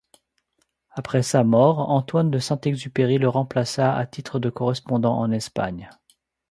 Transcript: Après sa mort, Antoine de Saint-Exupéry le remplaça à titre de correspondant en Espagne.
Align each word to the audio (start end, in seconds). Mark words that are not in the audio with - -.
Après 0.89 1.21
sa 1.21 1.43
mort, 1.43 1.91
Antoine 1.91 2.31
de 2.31 2.39
Saint-Exupéry 2.39 3.19
le 3.19 3.29
remplaça 3.29 3.95
à 3.95 4.07
titre 4.07 4.39
de 4.39 4.49
correspondant 4.49 5.15
en 5.19 5.31
Espagne. 5.31 5.91